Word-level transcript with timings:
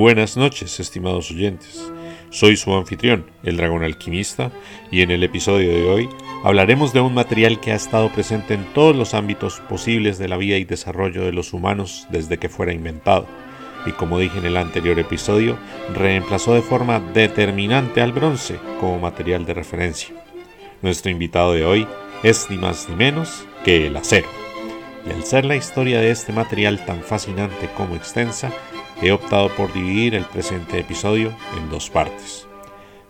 Buenas 0.00 0.38
noches, 0.38 0.80
estimados 0.80 1.30
oyentes. 1.30 1.92
Soy 2.30 2.56
su 2.56 2.72
anfitrión, 2.72 3.26
el 3.42 3.58
dragón 3.58 3.84
alquimista, 3.84 4.50
y 4.90 5.02
en 5.02 5.10
el 5.10 5.22
episodio 5.22 5.68
de 5.74 5.90
hoy 5.90 6.08
hablaremos 6.42 6.94
de 6.94 7.02
un 7.02 7.12
material 7.12 7.60
que 7.60 7.72
ha 7.72 7.74
estado 7.74 8.10
presente 8.10 8.54
en 8.54 8.64
todos 8.72 8.96
los 8.96 9.12
ámbitos 9.12 9.60
posibles 9.68 10.16
de 10.16 10.28
la 10.28 10.38
vida 10.38 10.56
y 10.56 10.64
desarrollo 10.64 11.22
de 11.26 11.34
los 11.34 11.52
humanos 11.52 12.06
desde 12.08 12.38
que 12.38 12.48
fuera 12.48 12.72
inventado, 12.72 13.26
y 13.84 13.92
como 13.92 14.18
dije 14.18 14.38
en 14.38 14.46
el 14.46 14.56
anterior 14.56 14.98
episodio, 14.98 15.58
reemplazó 15.92 16.54
de 16.54 16.62
forma 16.62 16.98
determinante 16.98 18.00
al 18.00 18.12
bronce 18.12 18.58
como 18.80 18.98
material 18.98 19.44
de 19.44 19.52
referencia. 19.52 20.14
Nuestro 20.80 21.10
invitado 21.10 21.52
de 21.52 21.66
hoy 21.66 21.86
es 22.22 22.48
ni 22.48 22.56
más 22.56 22.88
ni 22.88 22.96
menos 22.96 23.44
que 23.66 23.88
el 23.88 23.98
acero. 23.98 24.28
Y 25.06 25.10
al 25.10 25.24
ser 25.24 25.44
la 25.44 25.56
historia 25.56 26.00
de 26.00 26.10
este 26.10 26.32
material 26.32 26.86
tan 26.86 27.02
fascinante 27.02 27.68
como 27.76 27.96
extensa, 27.96 28.50
he 29.02 29.12
optado 29.12 29.48
por 29.50 29.72
dividir 29.72 30.14
el 30.14 30.24
presente 30.24 30.78
episodio 30.78 31.34
en 31.56 31.70
dos 31.70 31.90
partes. 31.90 32.46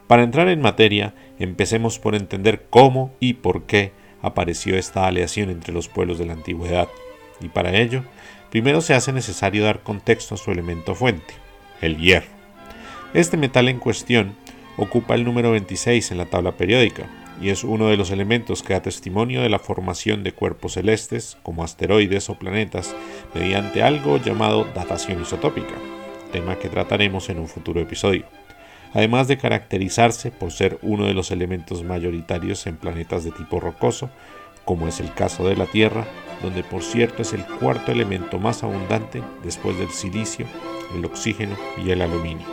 Para 0.06 0.22
entrar 0.22 0.48
en 0.48 0.60
materia, 0.60 1.14
empecemos 1.38 1.98
por 1.98 2.14
entender 2.14 2.66
cómo 2.70 3.14
y 3.20 3.34
por 3.34 3.64
qué 3.64 3.92
apareció 4.22 4.76
esta 4.76 5.06
aleación 5.06 5.50
entre 5.50 5.72
los 5.72 5.88
pueblos 5.88 6.18
de 6.18 6.26
la 6.26 6.32
antigüedad, 6.32 6.88
y 7.40 7.48
para 7.48 7.76
ello, 7.76 8.04
primero 8.50 8.80
se 8.80 8.94
hace 8.94 9.12
necesario 9.12 9.64
dar 9.64 9.82
contexto 9.82 10.34
a 10.34 10.38
su 10.38 10.50
elemento 10.50 10.94
fuente, 10.94 11.34
el 11.80 11.96
hierro. 11.98 12.28
Este 13.14 13.36
metal 13.36 13.68
en 13.68 13.78
cuestión 13.78 14.36
ocupa 14.76 15.14
el 15.14 15.24
número 15.24 15.52
26 15.52 16.10
en 16.10 16.18
la 16.18 16.26
tabla 16.26 16.52
periódica, 16.52 17.06
y 17.40 17.48
es 17.48 17.64
uno 17.64 17.88
de 17.88 17.96
los 17.96 18.10
elementos 18.10 18.62
que 18.62 18.74
da 18.74 18.82
testimonio 18.82 19.40
de 19.42 19.48
la 19.48 19.58
formación 19.58 20.22
de 20.22 20.32
cuerpos 20.32 20.74
celestes, 20.74 21.38
como 21.42 21.64
asteroides 21.64 22.28
o 22.28 22.38
planetas, 22.38 22.94
mediante 23.34 23.82
algo 23.82 24.18
llamado 24.18 24.64
datación 24.74 25.22
isotópica, 25.22 25.74
tema 26.32 26.58
que 26.58 26.68
trataremos 26.68 27.30
en 27.30 27.38
un 27.38 27.48
futuro 27.48 27.80
episodio. 27.80 28.26
Además 28.92 29.28
de 29.28 29.38
caracterizarse 29.38 30.30
por 30.30 30.52
ser 30.52 30.78
uno 30.82 31.06
de 31.06 31.14
los 31.14 31.30
elementos 31.30 31.84
mayoritarios 31.84 32.66
en 32.66 32.76
planetas 32.76 33.24
de 33.24 33.30
tipo 33.30 33.60
rocoso, 33.60 34.10
como 34.64 34.88
es 34.88 35.00
el 35.00 35.12
caso 35.14 35.48
de 35.48 35.56
la 35.56 35.66
Tierra, 35.66 36.06
donde 36.42 36.62
por 36.62 36.82
cierto 36.82 37.22
es 37.22 37.32
el 37.32 37.44
cuarto 37.44 37.92
elemento 37.92 38.38
más 38.38 38.62
abundante 38.62 39.22
después 39.42 39.78
del 39.78 39.90
silicio, 39.90 40.46
el 40.94 41.04
oxígeno 41.04 41.56
y 41.82 41.90
el 41.90 42.02
aluminio. 42.02 42.46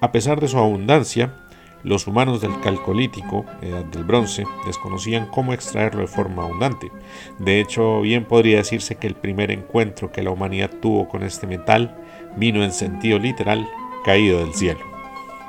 A 0.00 0.12
pesar 0.12 0.40
de 0.40 0.48
su 0.48 0.56
abundancia, 0.56 1.34
los 1.82 2.06
humanos 2.06 2.40
del 2.40 2.60
Calcolítico, 2.60 3.44
edad 3.62 3.84
del 3.84 4.04
bronce, 4.04 4.44
desconocían 4.66 5.26
cómo 5.26 5.52
extraerlo 5.52 6.02
de 6.02 6.06
forma 6.06 6.42
abundante. 6.42 6.90
De 7.38 7.60
hecho, 7.60 8.00
bien 8.02 8.24
podría 8.24 8.58
decirse 8.58 8.96
que 8.96 9.06
el 9.06 9.14
primer 9.14 9.50
encuentro 9.50 10.12
que 10.12 10.22
la 10.22 10.30
humanidad 10.30 10.70
tuvo 10.80 11.08
con 11.08 11.22
este 11.22 11.46
metal 11.46 11.96
vino 12.36 12.62
en 12.62 12.72
sentido 12.72 13.18
literal 13.18 13.68
caído 14.04 14.40
del 14.40 14.54
cielo. 14.54 14.80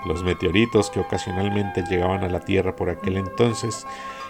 Los 0.05 0.23
meteoritos 0.23 0.89
que 0.89 0.99
ocasionalmente 0.99 1.83
llegaban 1.89 2.23
a 2.23 2.29
la 2.29 2.39
Tierra 2.39 2.75
por 2.75 2.89
aquel 2.89 3.17
entonces, 3.17 3.85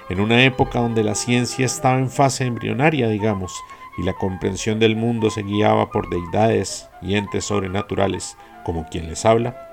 en 0.09 0.19
una 0.19 0.43
época 0.43 0.79
donde 0.79 1.03
la 1.03 1.15
ciencia 1.15 1.65
estaba 1.65 1.97
en 1.97 2.09
fase 2.09 2.45
embrionaria, 2.45 3.07
digamos, 3.07 3.53
y 3.97 4.03
la 4.03 4.13
comprensión 4.13 4.79
del 4.79 4.95
mundo 4.95 5.29
se 5.29 5.43
guiaba 5.43 5.89
por 5.89 6.09
deidades 6.09 6.89
y 7.01 7.15
entes 7.15 7.45
sobrenaturales, 7.45 8.37
como 8.65 8.85
quien 8.87 9.07
les 9.07 9.25
habla, 9.25 9.70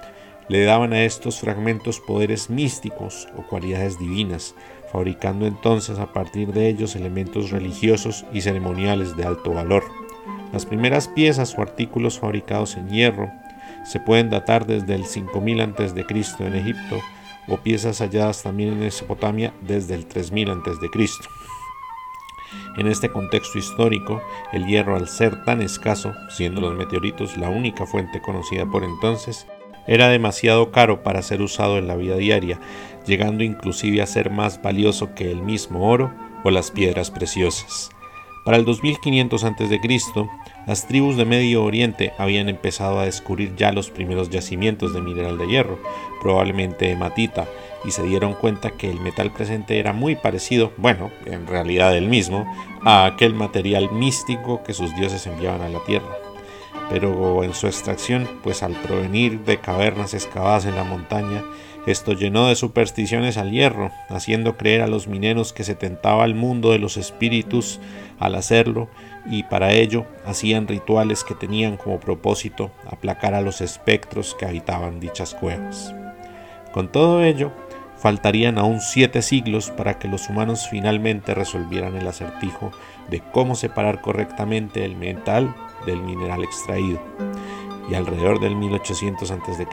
le 0.48 0.64
daban 0.64 0.92
a 0.92 1.04
estos 1.04 1.40
fragmentos 1.40 2.00
poderes 2.00 2.50
místicos 2.50 3.28
o 3.36 3.42
cualidades 3.42 3.98
divinas, 3.98 4.54
fabricando 4.90 5.46
entonces 5.46 5.98
a 5.98 6.12
partir 6.12 6.52
de 6.52 6.68
ellos 6.68 6.96
elementos 6.96 7.50
religiosos 7.50 8.24
y 8.32 8.40
ceremoniales 8.40 9.16
de 9.16 9.24
alto 9.24 9.52
valor. 9.52 9.84
Las 10.52 10.64
primeras 10.64 11.08
piezas 11.08 11.56
o 11.58 11.62
artículos 11.62 12.18
fabricados 12.18 12.76
en 12.76 12.88
hierro 12.88 13.30
se 13.84 14.00
pueden 14.00 14.30
datar 14.30 14.66
desde 14.66 14.94
el 14.94 15.04
5000 15.04 15.60
a.C. 15.60 16.04
en 16.40 16.54
Egipto 16.54 17.00
o 17.48 17.58
piezas 17.58 18.00
halladas 18.00 18.42
también 18.42 18.72
en 18.72 18.80
Mesopotamia 18.80 19.52
desde 19.60 19.94
el 19.94 20.06
3000 20.06 20.50
a.C. 20.50 20.88
En 22.78 22.86
este 22.86 23.10
contexto 23.10 23.58
histórico, 23.58 24.22
el 24.52 24.66
hierro 24.66 24.96
al 24.96 25.08
ser 25.08 25.44
tan 25.44 25.60
escaso, 25.60 26.14
siendo 26.30 26.60
los 26.60 26.74
meteoritos 26.74 27.36
la 27.36 27.50
única 27.50 27.86
fuente 27.86 28.22
conocida 28.22 28.64
por 28.66 28.84
entonces, 28.84 29.46
era 29.88 30.08
demasiado 30.08 30.70
caro 30.70 31.02
para 31.02 31.22
ser 31.22 31.42
usado 31.42 31.78
en 31.78 31.88
la 31.88 31.96
vida 31.96 32.16
diaria, 32.16 32.60
llegando 33.06 33.42
inclusive 33.42 34.02
a 34.02 34.06
ser 34.06 34.30
más 34.30 34.62
valioso 34.62 35.14
que 35.14 35.32
el 35.32 35.42
mismo 35.42 35.90
oro 35.90 36.12
o 36.44 36.50
las 36.50 36.70
piedras 36.70 37.10
preciosas. 37.10 37.90
Para 38.44 38.56
el 38.56 38.64
2500 38.64 39.44
a.C., 39.44 39.80
las 40.66 40.86
tribus 40.86 41.16
de 41.16 41.24
Medio 41.24 41.64
Oriente 41.64 42.12
habían 42.18 42.48
empezado 42.48 42.98
a 42.98 43.04
descubrir 43.04 43.54
ya 43.56 43.72
los 43.72 43.90
primeros 43.90 44.30
yacimientos 44.30 44.94
de 44.94 45.00
mineral 45.00 45.36
de 45.38 45.48
hierro, 45.48 45.78
probablemente 46.20 46.90
hematita, 46.90 47.46
y 47.84 47.90
se 47.90 48.02
dieron 48.02 48.34
cuenta 48.34 48.70
que 48.70 48.90
el 48.90 49.00
metal 49.00 49.32
presente 49.32 49.78
era 49.78 49.92
muy 49.92 50.16
parecido, 50.16 50.72
bueno, 50.76 51.10
en 51.26 51.46
realidad 51.46 51.96
el 51.96 52.08
mismo, 52.08 52.46
a 52.84 53.06
aquel 53.06 53.34
material 53.34 53.90
místico 53.92 54.62
que 54.62 54.74
sus 54.74 54.94
dioses 54.96 55.26
enviaban 55.26 55.62
a 55.62 55.68
la 55.68 55.84
tierra 55.84 56.27
pero 56.90 57.44
en 57.44 57.54
su 57.54 57.66
extracción, 57.66 58.28
pues 58.42 58.62
al 58.62 58.72
provenir 58.72 59.40
de 59.40 59.58
cavernas 59.58 60.14
excavadas 60.14 60.64
en 60.64 60.74
la 60.74 60.84
montaña, 60.84 61.44
esto 61.86 62.12
llenó 62.12 62.48
de 62.48 62.54
supersticiones 62.54 63.38
al 63.38 63.50
hierro, 63.50 63.90
haciendo 64.08 64.56
creer 64.56 64.82
a 64.82 64.88
los 64.88 65.08
mineros 65.08 65.52
que 65.52 65.64
se 65.64 65.74
tentaba 65.74 66.24
al 66.24 66.34
mundo 66.34 66.70
de 66.70 66.78
los 66.78 66.96
espíritus 66.96 67.80
al 68.18 68.34
hacerlo, 68.34 68.88
y 69.30 69.44
para 69.44 69.72
ello 69.72 70.06
hacían 70.26 70.68
rituales 70.68 71.24
que 71.24 71.34
tenían 71.34 71.76
como 71.76 72.00
propósito 72.00 72.70
aplacar 72.86 73.34
a 73.34 73.40
los 73.40 73.60
espectros 73.60 74.34
que 74.34 74.46
habitaban 74.46 75.00
dichas 75.00 75.34
cuevas. 75.34 75.94
Con 76.72 76.92
todo 76.92 77.22
ello, 77.22 77.52
faltarían 77.98 78.58
aún 78.58 78.80
siete 78.80 79.22
siglos 79.22 79.70
para 79.70 79.98
que 79.98 80.08
los 80.08 80.28
humanos 80.28 80.68
finalmente 80.70 81.34
resolvieran 81.34 81.96
el 81.96 82.06
acertijo 82.06 82.70
de 83.08 83.20
cómo 83.32 83.54
separar 83.54 84.00
correctamente 84.00 84.84
el 84.84 84.96
metal 84.96 85.54
del 85.84 86.02
mineral 86.02 86.44
extraído. 86.44 87.00
Y 87.90 87.94
alrededor 87.94 88.40
del 88.40 88.54
1800 88.54 89.30
a.C., 89.30 89.66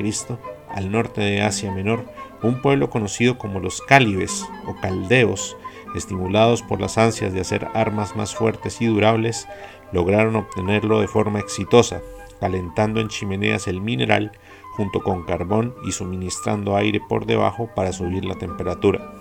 al 0.70 0.92
norte 0.92 1.22
de 1.22 1.42
Asia 1.42 1.72
Menor, 1.72 2.06
un 2.42 2.62
pueblo 2.62 2.90
conocido 2.90 3.38
como 3.38 3.60
los 3.60 3.82
cálibes 3.82 4.46
o 4.68 4.76
caldeos, 4.76 5.56
estimulados 5.96 6.62
por 6.62 6.82
las 6.82 6.98
ansias 6.98 7.34
de 7.34 7.42
hacer 7.42 7.68
armas 7.74 8.16
más 8.16 8.36
fuertes 8.36 8.82
y 8.82 8.86
durables, 8.86 9.48
lograron 9.92 10.36
obtenerlo 10.36 11.00
de 11.00 11.08
forma 11.08 11.40
exitosa, 11.40 12.02
calentando 12.40 13.00
en 13.00 13.08
chimeneas 13.08 13.68
el 13.68 13.82
mineral 13.82 14.32
junto 14.76 15.02
con 15.02 15.24
carbón 15.24 15.76
y 15.86 15.92
suministrando 15.92 16.76
aire 16.76 17.02
por 17.08 17.26
debajo 17.26 17.70
para 17.76 17.94
subir 17.94 18.26
la 18.26 18.36
temperatura. 18.36 19.14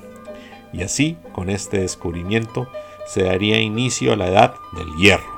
Y 0.72 0.82
así, 0.82 1.16
con 1.32 1.50
este 1.50 1.80
descubrimiento, 1.80 2.68
se 3.06 3.22
daría 3.22 3.60
inicio 3.60 4.12
a 4.12 4.16
la 4.16 4.28
edad 4.28 4.54
del 4.76 4.92
hierro 4.96 5.34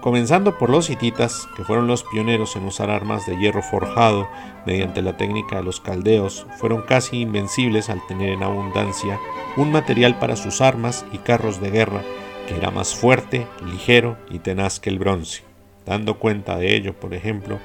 comenzando 0.00 0.56
por 0.56 0.70
los 0.70 0.90
hititas, 0.90 1.48
que 1.56 1.64
fueron 1.64 1.86
los 1.86 2.04
pioneros 2.04 2.56
en 2.56 2.64
usar 2.64 2.90
armas 2.90 3.26
de 3.26 3.36
hierro 3.36 3.62
forjado 3.62 4.28
mediante 4.66 5.02
la 5.02 5.16
técnica 5.16 5.56
de 5.56 5.62
los 5.62 5.80
caldeos, 5.80 6.46
fueron 6.58 6.82
casi 6.82 7.20
invencibles 7.20 7.90
al 7.90 8.04
tener 8.06 8.30
en 8.30 8.42
abundancia 8.42 9.18
un 9.56 9.70
material 9.72 10.18
para 10.18 10.36
sus 10.36 10.60
armas 10.60 11.04
y 11.12 11.18
carros 11.18 11.60
de 11.60 11.70
guerra 11.70 12.02
que 12.48 12.56
era 12.56 12.70
más 12.70 12.94
fuerte, 12.94 13.46
ligero 13.64 14.16
y 14.30 14.38
tenaz 14.40 14.80
que 14.80 14.90
el 14.90 14.98
bronce, 14.98 15.44
dando 15.86 16.18
cuenta 16.18 16.56
de 16.56 16.76
ello, 16.76 16.94
por 16.94 17.14
ejemplo, 17.14 17.58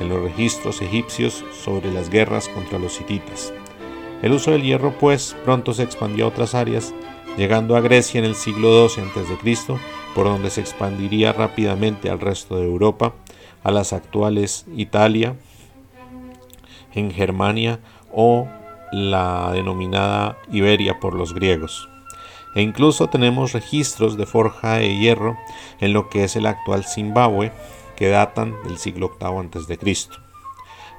en 0.00 0.08
los 0.08 0.22
registros 0.22 0.82
egipcios 0.82 1.44
sobre 1.52 1.92
las 1.92 2.10
guerras 2.10 2.48
contra 2.48 2.78
los 2.78 3.00
hititas. 3.00 3.52
El 4.22 4.32
uso 4.32 4.50
del 4.50 4.62
hierro, 4.62 4.92
pues, 4.98 5.36
pronto 5.44 5.72
se 5.72 5.82
expandió 5.82 6.26
a 6.26 6.28
otras 6.28 6.54
áreas, 6.54 6.94
llegando 7.36 7.76
a 7.76 7.80
Grecia 7.80 8.18
en 8.18 8.24
el 8.24 8.34
siglo 8.34 8.88
XII 8.88 9.04
a.C., 9.04 9.80
por 10.14 10.26
donde 10.26 10.50
se 10.50 10.60
expandiría 10.60 11.32
rápidamente 11.32 12.10
al 12.10 12.20
resto 12.20 12.56
de 12.56 12.66
Europa, 12.66 13.14
a 13.62 13.70
las 13.70 13.92
actuales 13.92 14.66
Italia, 14.76 15.36
en 16.94 17.10
Germania 17.10 17.78
o 18.12 18.48
la 18.92 19.52
denominada 19.52 20.36
Iberia 20.50 20.98
por 20.98 21.14
los 21.14 21.32
griegos. 21.32 21.88
E 22.54 22.62
incluso 22.62 23.08
tenemos 23.08 23.52
registros 23.52 24.16
de 24.16 24.26
forja 24.26 24.74
de 24.74 24.96
hierro 24.98 25.38
en 25.80 25.92
lo 25.92 26.08
que 26.08 26.24
es 26.24 26.36
el 26.36 26.46
actual 26.46 26.84
Zimbabue, 26.84 27.52
que 27.96 28.08
datan 28.08 28.54
del 28.64 28.78
siglo 28.78 29.12
VIII 29.20 29.50
a.C. 29.54 30.08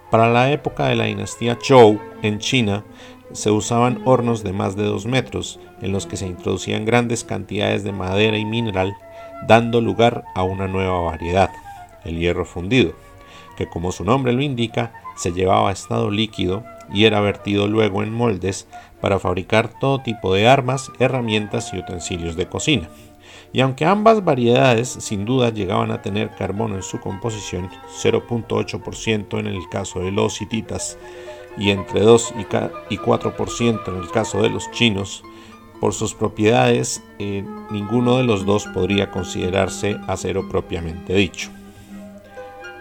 Para 0.10 0.30
la 0.30 0.52
época 0.52 0.88
de 0.88 0.96
la 0.96 1.06
dinastía 1.06 1.58
Zhou 1.62 2.00
en 2.22 2.40
China, 2.40 2.84
se 3.34 3.50
usaban 3.50 4.02
hornos 4.06 4.44
de 4.44 4.54
más 4.54 4.76
de 4.76 4.84
2 4.84 5.06
metros, 5.06 5.60
en 5.82 5.92
los 5.92 6.06
que 6.06 6.18
se 6.18 6.28
introducían 6.28 6.86
grandes 6.86 7.24
cantidades 7.24 7.84
de 7.84 7.92
madera 7.92 8.38
y 8.38 8.46
mineral, 8.46 8.96
dando 9.48 9.82
lugar 9.82 10.24
a 10.36 10.44
una 10.44 10.68
nueva 10.68 11.00
variedad, 11.02 11.50
el 12.04 12.20
hierro 12.20 12.46
fundido, 12.46 12.94
que 13.58 13.68
como 13.68 13.92
su 13.92 14.04
nombre 14.04 14.34
lo 14.34 14.42
indica, 14.42 14.94
se 15.16 15.32
llevaba 15.32 15.70
a 15.70 15.74
estado 15.74 16.12
líquido 16.12 16.64
y 16.94 17.06
era 17.06 17.22
vertido 17.22 17.68
luego 17.68 18.04
en 18.04 18.14
moldes 18.14 18.68
para 19.00 19.20
fabricar 19.20 19.80
todo 19.80 20.02
tipo 20.02 20.34
de 20.34 20.48
armas, 20.48 20.92
herramientas 21.00 21.74
y 21.74 21.80
utensilios 21.80 22.36
de 22.36 22.48
cocina, 22.48 22.90
Y 23.54 23.60
aunque 23.62 23.86
ambas 23.86 24.24
variedades 24.24 24.88
sin 24.88 25.26
duda 25.26 25.50
llegaban 25.50 25.92
a 25.92 26.02
tener 26.02 26.30
carbono 26.32 26.76
en 26.76 26.84
su 26.84 27.00
composición, 27.00 27.70
0.8% 28.02 29.40
en 29.40 29.48
el 29.48 29.68
caso 29.70 30.00
de 30.00 30.12
los 30.12 30.42
hititas 30.42 30.98
y 31.58 31.72
entre 31.72 32.00
2 32.02 32.34
y 32.90 32.98
4% 32.98 33.88
en 33.88 33.98
el 33.98 34.10
caso 34.10 34.42
de 34.42 34.50
los 34.50 34.72
chinos, 34.72 35.24
por 35.82 35.94
sus 35.94 36.14
propiedades 36.14 37.04
eh, 37.18 37.44
ninguno 37.72 38.18
de 38.18 38.24
los 38.24 38.46
dos 38.46 38.68
podría 38.68 39.10
considerarse 39.10 39.98
acero 40.08 40.48
propiamente 40.48 41.14
dicho. 41.16 41.50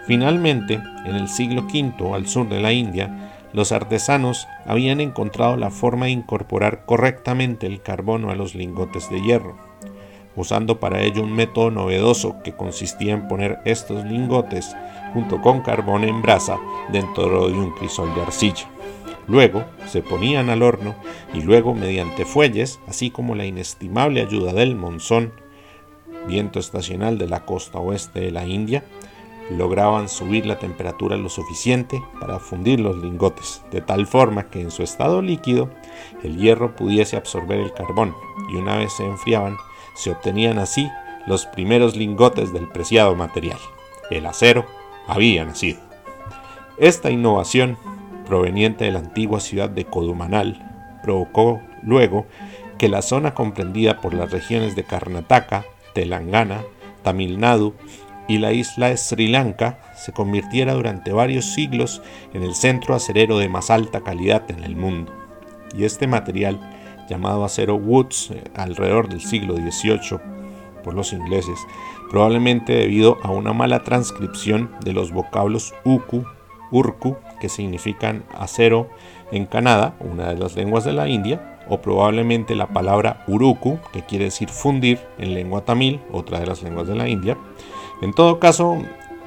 Finalmente, 0.05 0.75
en 1.05 1.15
el 1.15 1.27
siglo 1.27 1.63
V, 1.63 2.13
al 2.13 2.27
sur 2.27 2.47
de 2.47 2.59
la 2.59 2.71
India, 2.71 3.20
los 3.53 3.71
artesanos 3.71 4.47
habían 4.65 5.01
encontrado 5.01 5.57
la 5.57 5.71
forma 5.71 6.05
de 6.05 6.11
incorporar 6.11 6.85
correctamente 6.85 7.67
el 7.67 7.81
carbono 7.81 8.29
a 8.29 8.35
los 8.35 8.55
lingotes 8.55 9.09
de 9.09 9.21
hierro, 9.21 9.57
usando 10.35 10.79
para 10.79 11.01
ello 11.01 11.23
un 11.23 11.33
método 11.33 11.71
novedoso 11.71 12.37
que 12.43 12.53
consistía 12.53 13.13
en 13.13 13.27
poner 13.27 13.59
estos 13.65 14.05
lingotes 14.05 14.75
junto 15.13 15.41
con 15.41 15.61
carbón 15.61 16.03
en 16.03 16.21
brasa 16.21 16.57
dentro 16.91 17.47
de 17.49 17.53
un 17.53 17.71
crisol 17.71 18.13
de 18.15 18.21
arcilla. 18.21 18.69
Luego 19.27 19.63
se 19.87 20.01
ponían 20.01 20.49
al 20.49 20.63
horno 20.63 20.95
y 21.33 21.41
luego 21.41 21.73
mediante 21.73 22.25
fuelles, 22.25 22.79
así 22.87 23.11
como 23.11 23.35
la 23.35 23.45
inestimable 23.45 24.21
ayuda 24.21 24.53
del 24.53 24.75
monzón, 24.75 25.31
viento 26.27 26.59
estacional 26.59 27.17
de 27.17 27.27
la 27.27 27.45
costa 27.45 27.79
oeste 27.79 28.19
de 28.21 28.31
la 28.31 28.45
India, 28.45 28.83
lograban 29.49 30.07
subir 30.07 30.45
la 30.45 30.59
temperatura 30.59 31.17
lo 31.17 31.29
suficiente 31.29 32.01
para 32.19 32.39
fundir 32.39 32.79
los 32.79 32.97
lingotes, 32.97 33.63
de 33.71 33.81
tal 33.81 34.07
forma 34.07 34.49
que 34.49 34.61
en 34.61 34.71
su 34.71 34.83
estado 34.83 35.21
líquido 35.21 35.69
el 36.23 36.37
hierro 36.37 36.75
pudiese 36.75 37.17
absorber 37.17 37.59
el 37.59 37.73
carbón 37.73 38.15
y 38.51 38.55
una 38.55 38.77
vez 38.77 38.93
se 38.93 39.05
enfriaban, 39.05 39.57
se 39.95 40.11
obtenían 40.11 40.59
así 40.59 40.89
los 41.27 41.45
primeros 41.45 41.95
lingotes 41.95 42.53
del 42.53 42.67
preciado 42.69 43.15
material. 43.15 43.59
El 44.09 44.25
acero 44.25 44.65
había 45.07 45.45
nacido. 45.45 45.79
Esta 46.77 47.11
innovación 47.11 47.77
proveniente 48.31 48.85
de 48.85 48.91
la 48.91 48.99
antigua 48.99 49.41
ciudad 49.41 49.69
de 49.69 49.83
Kodumanal, 49.83 50.71
provocó 51.03 51.59
luego 51.83 52.25
que 52.77 52.87
la 52.87 53.01
zona 53.01 53.33
comprendida 53.33 53.99
por 53.99 54.13
las 54.13 54.31
regiones 54.31 54.73
de 54.73 54.85
Karnataka, 54.85 55.65
Telangana, 55.93 56.63
Tamil 57.03 57.41
Nadu 57.41 57.73
y 58.27 58.37
la 58.37 58.53
isla 58.53 58.89
de 58.89 58.97
Sri 58.97 59.27
Lanka 59.27 59.79
se 59.95 60.13
convirtiera 60.13 60.73
durante 60.73 61.11
varios 61.11 61.45
siglos 61.45 62.01
en 62.33 62.43
el 62.43 62.55
centro 62.55 62.95
acerero 62.95 63.37
de 63.37 63.49
más 63.49 63.69
alta 63.69 64.01
calidad 64.01 64.49
en 64.49 64.63
el 64.63 64.75
mundo. 64.75 65.11
Y 65.75 65.85
este 65.85 66.07
material, 66.07 66.59
llamado 67.09 67.43
acero 67.43 67.75
Woods 67.75 68.31
eh, 68.31 68.43
alrededor 68.55 69.09
del 69.09 69.21
siglo 69.21 69.55
XVIII 69.55 70.19
por 70.83 70.93
los 70.93 71.13
ingleses, 71.13 71.59
probablemente 72.09 72.73
debido 72.73 73.17
a 73.23 73.31
una 73.31 73.53
mala 73.53 73.83
transcripción 73.83 74.71
de 74.83 74.93
los 74.93 75.11
vocablos 75.11 75.73
uku, 75.83 76.25
urku 76.71 77.17
que 77.39 77.49
significan 77.49 78.23
acero 78.37 78.89
en 79.31 79.45
Canadá, 79.45 79.95
una 79.99 80.29
de 80.29 80.37
las 80.37 80.55
lenguas 80.55 80.83
de 80.83 80.93
la 80.93 81.07
India, 81.07 81.59
o 81.69 81.81
probablemente 81.81 82.55
la 82.55 82.67
palabra 82.67 83.23
uruku, 83.27 83.79
que 83.93 84.03
quiere 84.03 84.25
decir 84.25 84.49
fundir 84.49 84.99
en 85.17 85.33
lengua 85.33 85.63
tamil, 85.63 86.01
otra 86.11 86.39
de 86.39 86.45
las 86.45 86.63
lenguas 86.63 86.87
de 86.87 86.95
la 86.95 87.07
India. 87.07 87.37
En 88.01 88.13
todo 88.13 88.39
caso, 88.39 88.81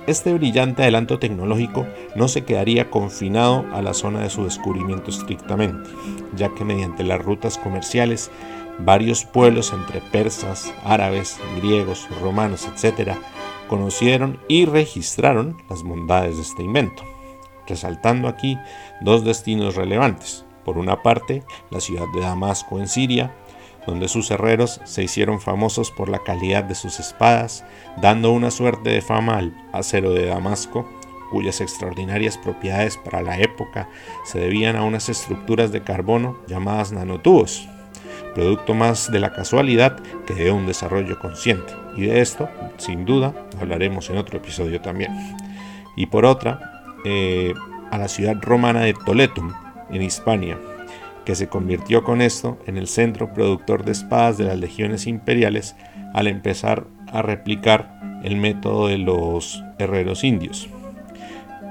este 0.06 0.34
brillante 0.34 0.82
adelanto 0.82 1.18
tecnológico 1.18 1.86
no 2.14 2.28
se 2.28 2.44
quedaría 2.44 2.90
confinado 2.90 3.64
a 3.72 3.80
la 3.80 3.94
zona 3.94 4.20
de 4.20 4.30
su 4.30 4.44
descubrimiento 4.44 5.10
estrictamente, 5.10 5.88
ya 6.34 6.48
que 6.54 6.64
mediante 6.64 7.04
las 7.04 7.22
rutas 7.22 7.56
comerciales, 7.56 8.30
varios 8.78 9.24
pueblos 9.24 9.72
entre 9.72 10.00
persas, 10.00 10.74
árabes, 10.84 11.38
griegos, 11.56 12.08
romanos, 12.20 12.68
etc., 12.68 13.12
conocieron 13.68 14.38
y 14.48 14.66
registraron 14.66 15.56
las 15.70 15.82
bondades 15.82 16.36
de 16.36 16.42
este 16.42 16.62
invento 16.62 17.02
resaltando 17.66 18.28
aquí 18.28 18.58
dos 19.00 19.24
destinos 19.24 19.76
relevantes. 19.76 20.44
Por 20.64 20.78
una 20.78 21.02
parte, 21.02 21.42
la 21.70 21.80
ciudad 21.80 22.06
de 22.14 22.20
Damasco 22.20 22.78
en 22.78 22.88
Siria, 22.88 23.34
donde 23.86 24.08
sus 24.08 24.30
herreros 24.30 24.80
se 24.84 25.02
hicieron 25.02 25.40
famosos 25.40 25.90
por 25.90 26.08
la 26.08 26.20
calidad 26.20 26.64
de 26.64 26.74
sus 26.74 27.00
espadas, 27.00 27.64
dando 28.00 28.30
una 28.32 28.50
suerte 28.50 28.90
de 28.90 29.02
fama 29.02 29.38
al 29.38 29.54
acero 29.72 30.12
de 30.12 30.26
Damasco, 30.26 30.88
cuyas 31.30 31.60
extraordinarias 31.60 32.38
propiedades 32.38 32.96
para 32.96 33.22
la 33.22 33.38
época 33.38 33.88
se 34.24 34.38
debían 34.38 34.76
a 34.76 34.84
unas 34.84 35.08
estructuras 35.08 35.72
de 35.72 35.82
carbono 35.82 36.38
llamadas 36.46 36.92
nanotubos, 36.92 37.68
producto 38.34 38.74
más 38.74 39.10
de 39.10 39.20
la 39.20 39.32
casualidad 39.32 39.98
que 40.26 40.34
de 40.34 40.50
un 40.50 40.66
desarrollo 40.66 41.18
consciente. 41.18 41.72
Y 41.96 42.02
de 42.02 42.20
esto, 42.20 42.48
sin 42.76 43.04
duda, 43.04 43.34
hablaremos 43.60 44.10
en 44.10 44.18
otro 44.18 44.38
episodio 44.38 44.80
también. 44.80 45.12
Y 45.96 46.06
por 46.06 46.24
otra, 46.24 46.94
eh, 47.04 47.54
a 47.90 47.98
la 47.98 48.08
ciudad 48.08 48.36
romana 48.40 48.80
de 48.80 48.94
Toletum, 48.94 49.52
en 49.90 50.02
Hispania, 50.02 50.58
que 51.24 51.34
se 51.34 51.48
convirtió 51.48 52.04
con 52.04 52.20
esto 52.20 52.58
en 52.66 52.76
el 52.76 52.86
centro 52.86 53.32
productor 53.32 53.84
de 53.84 53.92
espadas 53.92 54.38
de 54.38 54.44
las 54.44 54.58
legiones 54.58 55.06
imperiales 55.06 55.76
al 56.12 56.26
empezar 56.26 56.86
a 57.12 57.22
replicar 57.22 58.20
el 58.22 58.36
método 58.36 58.88
de 58.88 58.98
los 58.98 59.62
herreros 59.78 60.24
indios. 60.24 60.68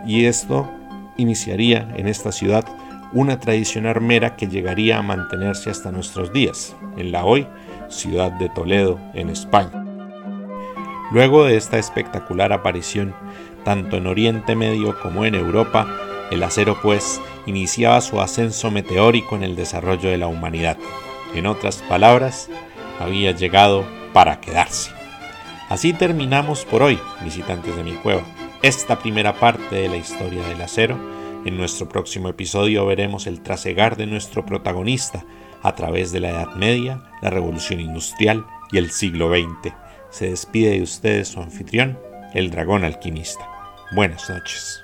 Y 0.05 0.25
esto 0.25 0.69
iniciaría 1.17 1.93
en 1.95 2.07
esta 2.07 2.31
ciudad 2.31 2.65
una 3.13 3.39
tradición 3.39 3.85
armera 3.85 4.35
que 4.35 4.47
llegaría 4.47 4.97
a 4.97 5.03
mantenerse 5.03 5.69
hasta 5.69 5.91
nuestros 5.91 6.33
días, 6.33 6.75
en 6.97 7.11
la 7.11 7.25
hoy 7.25 7.47
ciudad 7.89 8.31
de 8.31 8.49
Toledo, 8.49 8.99
en 9.13 9.29
España. 9.29 9.85
Luego 11.11 11.45
de 11.45 11.57
esta 11.57 11.77
espectacular 11.77 12.51
aparición 12.51 13.13
tanto 13.63 13.97
en 13.97 14.07
Oriente 14.07 14.55
Medio 14.55 14.99
como 14.99 15.25
en 15.25 15.35
Europa, 15.35 15.87
el 16.33 16.43
acero 16.43 16.79
pues 16.81 17.21
iniciaba 17.45 18.01
su 18.01 18.19
ascenso 18.19 18.71
meteórico 18.71 19.35
en 19.35 19.43
el 19.43 19.55
desarrollo 19.55 20.09
de 20.09 20.17
la 20.17 20.27
humanidad. 20.27 20.77
En 21.35 21.45
otras 21.45 21.77
palabras, 21.83 22.49
había 22.99 23.31
llegado 23.31 23.85
para 24.13 24.41
quedarse. 24.41 24.91
Así 25.69 25.93
terminamos 25.93 26.65
por 26.65 26.83
hoy, 26.83 26.99
visitantes 27.23 27.75
de 27.75 27.83
mi 27.83 27.93
cueva, 27.93 28.23
esta 28.61 28.99
primera 28.99 29.39
parte 29.39 29.75
de 29.75 29.89
la 29.89 29.97
historia 29.97 30.45
del 30.47 30.61
acero. 30.61 30.97
En 31.45 31.57
nuestro 31.57 31.87
próximo 31.87 32.29
episodio 32.29 32.85
veremos 32.85 33.27
el 33.27 33.41
trasegar 33.41 33.95
de 33.95 34.07
nuestro 34.07 34.45
protagonista 34.45 35.25
a 35.61 35.75
través 35.75 36.11
de 36.11 36.19
la 36.19 36.29
Edad 36.29 36.55
Media, 36.55 37.03
la 37.21 37.29
Revolución 37.29 37.79
Industrial 37.79 38.45
y 38.71 38.77
el 38.77 38.91
siglo 38.91 39.29
XX. 39.29 39.73
Se 40.09 40.29
despide 40.29 40.71
de 40.71 40.81
ustedes 40.81 41.27
su 41.27 41.41
anfitrión, 41.41 41.99
el 42.33 42.51
dragón 42.51 42.83
alquimista. 42.83 43.47
Buenas 43.95 44.29
noches. 44.29 44.82